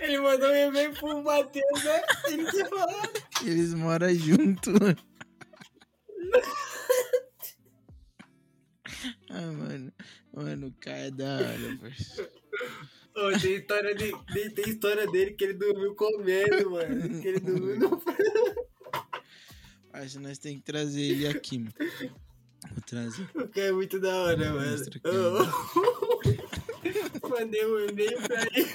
[0.00, 2.02] Ele mandou um e-mail pro Matheus, né?
[2.26, 3.22] Ele tinha falado.
[3.42, 4.70] Eles moram junto.
[9.30, 9.92] ah, mano.
[10.32, 12.43] Mano, o Caio é da hora, parceiro.
[13.16, 17.20] Ô, tem, história de, tem, tem história dele que ele dormiu comendo, mano.
[17.22, 18.02] Que ele dormiu no
[19.92, 21.72] Acho que nós temos que trazer ele aqui, mano.
[21.78, 23.28] Vou trazer.
[23.34, 24.82] O que é muito da hora, mano.
[24.82, 25.00] Aqui.
[27.22, 28.66] Ô, Mandei um e-mail pra ele.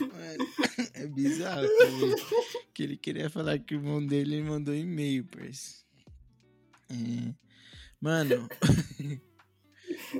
[0.00, 0.46] Mano,
[0.94, 2.14] é bizarro também.
[2.72, 5.82] Que ele queria falar que o irmão dele ele mandou e-mail, parceiro.
[6.90, 7.34] É.
[8.00, 8.48] Mano,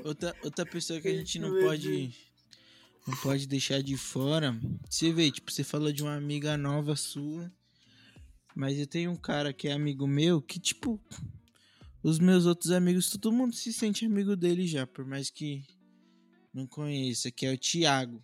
[0.03, 2.13] outra, outra pessoa que a gente não pode
[3.05, 4.57] não pode deixar de fora.
[4.89, 7.51] Você vê, tipo, você falou de uma amiga nova sua,
[8.55, 11.01] mas eu tenho um cara que é amigo meu que, tipo,
[12.01, 15.63] os meus outros amigos, todo mundo se sente amigo dele já, por mais que
[16.53, 18.23] não conheça, que é o Thiago.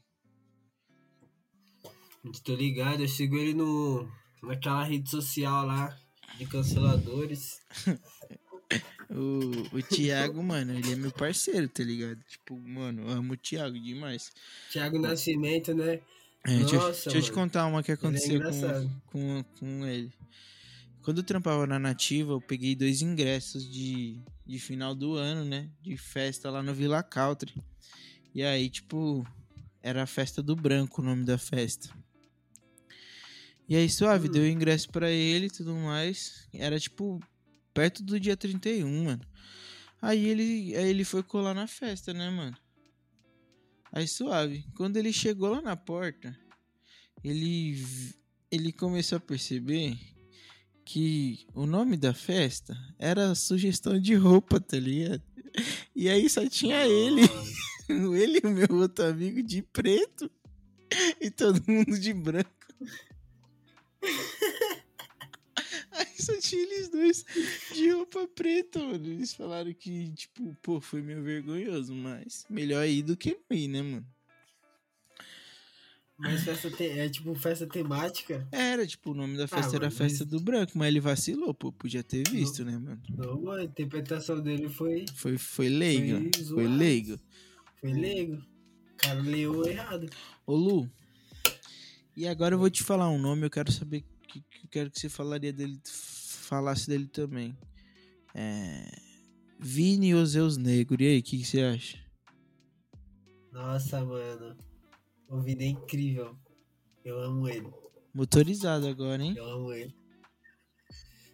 [2.44, 4.10] Tô ligado, eu sigo ele no,
[4.44, 5.98] naquela rede social lá
[6.38, 7.60] de canceladores.
[9.10, 12.20] O, o Thiago, mano, ele é meu parceiro, tá ligado?
[12.28, 14.32] Tipo, mano, eu amo o Thiago demais.
[14.72, 16.00] Thiago Nascimento, né?
[16.46, 18.90] É, deixa, Nossa, deixa eu te contar uma que aconteceu engraçado.
[19.08, 20.14] com, com, com ele.
[21.02, 25.70] Quando eu trampava na Nativa, eu peguei dois ingressos de, de final do ano, né?
[25.82, 27.54] De festa lá no Vila Country.
[28.36, 29.26] E aí, tipo,
[29.82, 31.90] era a festa do branco o nome da festa.
[33.68, 34.32] E aí, suave, Hum.
[34.32, 36.48] deu o ingresso pra ele e tudo mais.
[36.54, 37.20] Era, tipo,
[37.74, 39.22] perto do dia 31, mano.
[40.02, 42.58] Aí ele, aí ele foi colar na festa, né, mano?
[43.92, 44.66] Aí suave.
[44.76, 46.38] Quando ele chegou lá na porta,
[47.24, 47.84] ele,
[48.52, 49.98] ele começou a perceber
[50.86, 55.22] que o nome da festa era sugestão de roupa, tá ligado?
[55.96, 57.22] E aí só tinha ele,
[57.90, 60.32] ele e o meu outro amigo de preto
[61.20, 62.50] e todo mundo de branco.
[66.22, 67.26] Só tinha eles dois
[67.74, 69.06] de roupa preta, mano.
[69.06, 73.68] Eles falaram que, tipo, pô, foi meio vergonhoso, mas melhor ir do que não ir,
[73.68, 74.06] né, mano?
[76.18, 78.46] Mas festa te- é tipo festa temática.
[78.52, 81.54] Era, tipo, o nome da festa era mano, Festa mas- do Branco, mas ele vacilou,
[81.54, 83.02] pô, podia ter visto, né, mano?
[83.10, 87.20] Não, mano, a interpretação dele foi, Foi, foi leigo, Foi foi, leigo.
[87.80, 88.34] foi leigo.
[88.36, 90.10] O cara leu errado.
[90.46, 90.92] Ô, Lu,
[92.18, 94.04] e agora eu vou te falar um nome, eu quero saber,
[94.70, 97.58] eu quero que você falaria dele, falasse dele também.
[98.36, 98.88] É...
[99.60, 101.98] Vini Ozeus Negro, e aí, o que, que você acha?
[103.52, 104.56] Nossa, mano.
[105.28, 106.38] O Vini é incrível.
[107.04, 107.68] Eu amo ele.
[108.14, 109.34] Motorizado agora, hein?
[109.36, 109.94] Eu amo ele.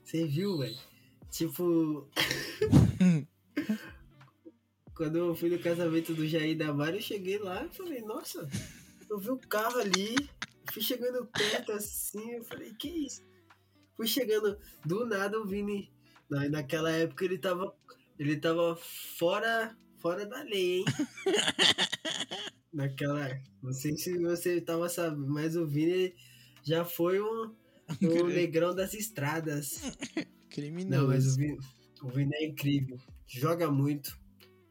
[0.04, 0.78] Você viu, velho?
[1.30, 2.10] Tipo.
[4.96, 8.48] Quando eu fui no casamento do Jair da Mari, eu cheguei lá e falei, nossa,
[9.10, 10.16] eu vi o carro ali,
[10.72, 13.22] fui chegando perto assim, eu falei, que isso?
[13.96, 15.92] Fui chegando, do nada o Vini.
[16.30, 17.74] na- Naquela época ele tava.
[18.20, 20.86] Ele tava fora, fora da lei, hein?
[22.74, 23.40] Naquela.
[23.62, 26.14] Não sei se você tava sabendo, mas o Vini
[26.64, 27.54] já foi um,
[28.02, 29.80] um negrão das estradas.
[30.50, 30.90] Criminoso.
[31.02, 31.58] Não, mas o Vini,
[32.04, 32.98] o Vini é incrível.
[33.28, 34.18] Joga muito.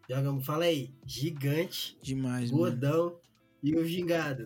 [0.08, 2.64] Joga, fala aí, gigante, Demais, mano.
[2.64, 3.20] gordão
[3.62, 4.44] e o gingado.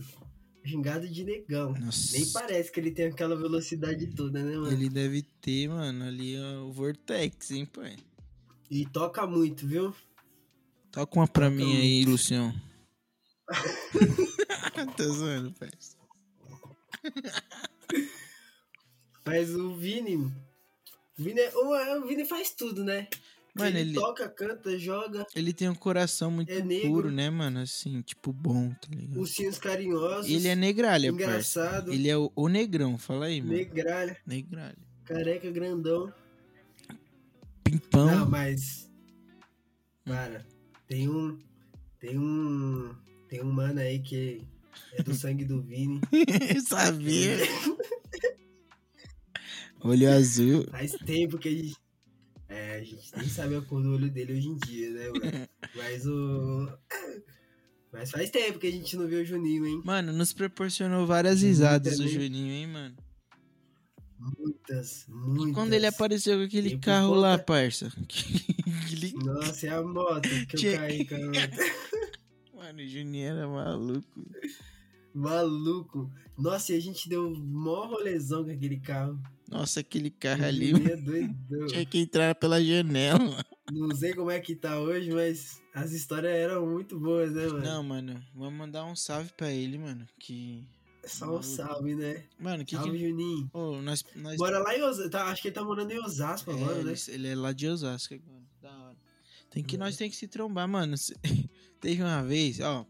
[0.69, 1.73] Gingado de negão.
[1.73, 2.13] Nossa.
[2.17, 4.71] Nem parece que ele tem aquela velocidade toda, né, mano?
[4.71, 7.97] Ele deve ter, mano, ali ó, o Vortex, hein, pai?
[8.71, 9.95] E toca muito, viu?
[10.93, 12.55] Toca uma pra Toca mim aí, Lucião.
[14.97, 15.71] Tô zoando, pai.
[19.25, 20.17] Mas o Vini.
[20.17, 20.33] O
[21.17, 23.09] Vini, é- o Vini faz tudo, né?
[23.59, 27.61] Mano, ele, ele, toca, canta, joga, ele tem um coração muito É puro, né, mano?
[27.61, 29.19] Assim, tipo, bom, tá ligado?
[29.21, 30.31] ursinhos carinhosos.
[30.31, 31.25] Ele é negralha, parça.
[31.29, 33.53] engraçado, Ele é o, o negrão, fala aí, mano.
[33.55, 34.77] negralha, Negralha.
[35.05, 36.13] careca grandão.
[37.65, 38.07] Pimpão.
[38.07, 38.91] Não, mas.
[40.07, 40.47] Cara,
[40.87, 41.39] tem um.
[42.01, 42.95] Tem um.
[43.29, 44.43] Tem um mano aí que
[44.95, 46.01] é do sangue do Vini.
[46.67, 47.37] Sabia.
[49.81, 50.65] Olho azul.
[50.71, 51.77] Faz tempo que a gente.
[52.49, 55.49] É, a gente nem sabe a cor do olho dele hoje em dia, né, mano?
[55.77, 56.69] Mas o.
[57.93, 59.83] Mas faz tempo que a gente não vê o Juninho, hein?
[59.85, 62.09] Mano, nos proporcionou várias risadas o.
[62.09, 62.97] Juninho, hein, mano?
[64.19, 65.51] Muitas, muitas.
[65.51, 67.45] E quando ele apareceu com aquele carro lá, conta.
[67.45, 67.93] parça?
[68.83, 71.23] Aquele- Nossa, é a moto que eu caí, cara.
[72.55, 74.27] Mano, o Juninho era maluco.
[75.15, 76.11] Maluco.
[76.37, 79.21] Nossa, e a gente deu um mó rolezão com aquele carro.
[79.49, 80.77] Nossa, aquele carro ali, é
[81.69, 83.43] tinha que entrar pela janela.
[83.73, 87.65] Não sei como é que tá hoje, mas as histórias eram muito boas, né, mano?
[87.65, 90.07] Não, mano, vamos mandar um salve pra ele, mano.
[90.19, 90.69] Que.
[91.05, 92.25] Só um salve, né?
[92.39, 92.77] Mano, que.
[92.77, 93.09] Salve, que...
[93.09, 93.51] Juninho.
[93.55, 94.37] Ô, nós, nós...
[94.37, 95.11] Bora lá em Osasco.
[95.11, 96.95] Tá, acho que ele tá morando em Osasco É, agora, né?
[97.09, 98.45] ele, é lá de Osasco agora.
[98.61, 98.97] Da hora.
[99.51, 100.95] Tem que, nós tem que se trombar, mano.
[101.81, 102.87] Teve uma vez, ó.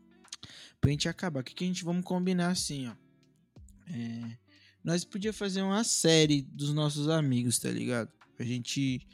[0.80, 2.92] Pra gente acabar, o que, que a gente vamos combinar assim, ó.
[3.90, 4.38] É,
[4.88, 8.10] nós podia fazer uma série dos nossos amigos, tá ligado?
[8.38, 9.06] A gente.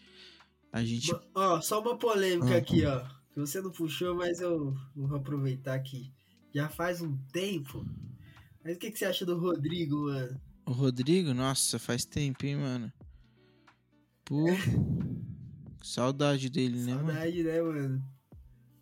[0.73, 1.11] A gente.
[1.35, 2.59] Ó, só uma polêmica Ah.
[2.59, 3.01] aqui, ó.
[3.33, 6.13] Que você não puxou, mas eu vou aproveitar aqui.
[6.55, 7.85] Já faz um tempo.
[8.63, 10.41] Mas o que, que você acha do Rodrigo, mano?
[10.65, 12.93] O Rodrigo, nossa, faz tempo, hein, mano.
[14.25, 14.45] Pô.
[15.83, 17.09] Saudade dele, né, mano?
[17.09, 18.05] Saudade, né, mano?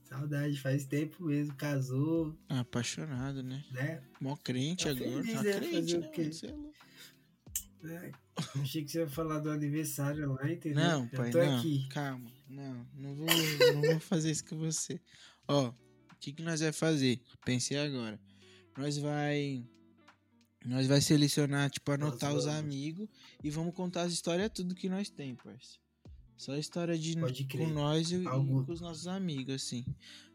[0.04, 1.54] Saudade, faz tempo mesmo.
[1.54, 3.64] Casou, apaixonado, né?
[3.72, 4.02] né?
[4.20, 5.22] Mó crente Tá agora.
[5.22, 5.52] feliz, tá né?
[5.54, 6.08] crente, Fazer o né,
[7.84, 8.12] é
[8.60, 10.82] Achei que você ia falar do aniversário lá, entendeu?
[10.82, 11.58] Não, pai, tô não.
[11.58, 11.86] aqui.
[11.88, 12.30] Calma.
[12.48, 13.26] Não, não vou,
[13.74, 15.00] não vou fazer isso com você.
[15.48, 15.74] Ó, o
[16.20, 17.20] que, que nós vai fazer?
[17.44, 18.20] Pensei agora.
[18.76, 19.64] Nós vai.
[20.64, 22.58] Nós vai selecionar, tipo, anotar os vamos.
[22.60, 23.08] amigos
[23.42, 25.76] e vamos contar as histórias tudo que nós tem, parça.
[26.36, 27.16] Só história de
[27.48, 29.84] com nós e, Algum- com os nossos amigos, assim.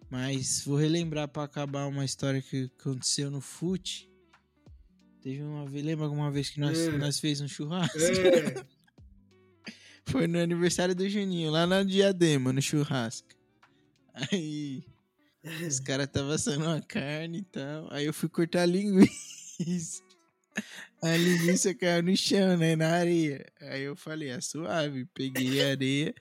[0.09, 4.09] Mas vou relembrar pra acabar uma história que aconteceu no fute.
[5.27, 6.91] Teve uma vez, lembra alguma vez que nós, É.
[6.97, 7.97] nós fez um churrasco?
[7.99, 8.63] É,
[10.07, 13.27] Foi no aniversário do Juninho, lá na Diadema, no churrasco.
[14.13, 14.85] Aí
[15.67, 17.91] os caras estavam assando uma carne e tal.
[17.91, 20.01] Aí eu fui cortar a linguiça.
[21.01, 22.75] A linguiça caiu no chão, né?
[22.75, 23.45] Na areia.
[23.61, 25.05] Aí eu falei, é suave.
[25.13, 26.15] Peguei a areia,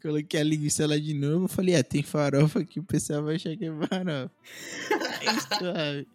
[0.00, 1.46] coloquei a linguiça lá de novo.
[1.48, 4.30] Falei, ah, tem farofa aqui, o pessoal vai achar que é farofa.
[5.20, 6.08] É suave.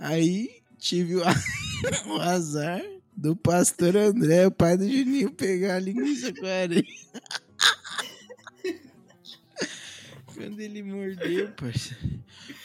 [0.00, 1.22] Aí tive o,
[2.10, 2.82] o azar
[3.16, 6.84] do pastor André, o pai do Juninho, pegar a linguiça com areia.
[10.34, 11.96] Quando ele mordeu, parça.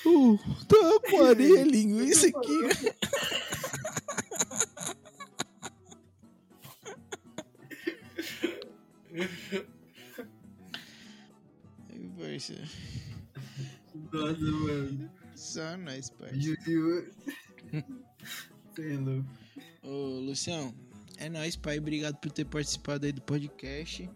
[0.04, 2.58] Uh, tá com areia, linguiça aqui.
[14.12, 15.12] Nossa, mano.
[15.36, 16.36] Só nós, parça.
[18.80, 19.26] É louco.
[19.84, 20.74] Ô, Lucião,
[21.18, 21.80] é nóis, pai.
[21.80, 24.10] Obrigado por ter participado aí do podcast.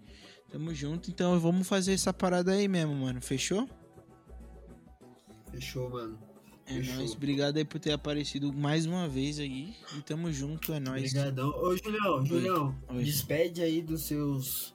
[0.51, 1.09] Tamo junto.
[1.09, 3.21] Então vamos fazer essa parada aí mesmo, mano.
[3.21, 3.67] Fechou?
[5.51, 6.17] Fechou, mano.
[6.65, 6.95] É Fechou.
[6.95, 7.11] nóis.
[7.13, 9.75] Obrigado aí por ter aparecido mais uma vez aí.
[9.97, 11.11] E tamo junto, é nóis.
[11.11, 11.49] Obrigadão.
[11.49, 13.03] Ô, Julião, Julião, Oi.
[13.03, 14.73] despede aí dos seus.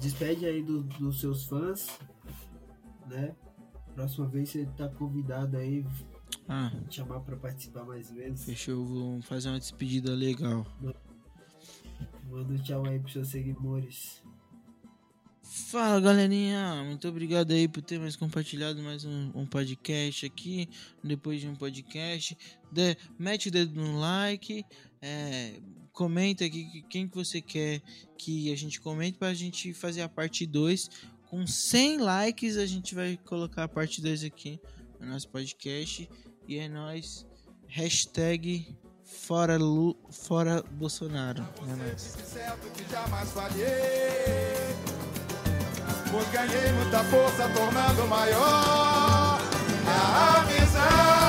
[0.00, 1.88] Despede aí do- dos seus fãs,
[3.08, 3.34] né?
[3.94, 5.84] Próxima vez você tá convidado aí,
[6.48, 8.44] Ah, te chamar pra participar mais vezes.
[8.44, 8.84] fechou.
[8.86, 10.66] Vou fazer uma despedida legal.
[12.30, 14.22] Manda um tchau aí pros seus seguidores.
[15.42, 20.68] Fala galerinha, muito obrigado aí por ter mais compartilhado mais um, um podcast aqui,
[21.02, 22.36] depois de um podcast.
[22.70, 24.64] Dê- mete o dedo no like,
[25.02, 25.54] é,
[25.92, 27.80] comenta aqui que- quem que você quer
[28.18, 30.88] que a gente comente pra gente fazer a parte 2.
[31.26, 34.60] Com 100 likes a gente vai colocar a parte 2 aqui
[35.00, 36.08] no nosso podcast.
[36.48, 37.26] E é nóis.
[37.68, 41.46] Hashtag fora, Lu, fora Bolsonaro.
[41.70, 42.16] É nóis.
[46.10, 49.38] Pois ganhei muita força, tornando maior
[49.86, 51.27] a amizade.